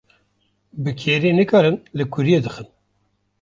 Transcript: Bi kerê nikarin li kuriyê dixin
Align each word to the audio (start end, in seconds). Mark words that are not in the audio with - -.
Bi 0.81 0.91
kerê 1.01 1.31
nikarin 1.37 1.77
li 1.97 2.03
kuriyê 2.13 2.39
dixin 2.45 2.67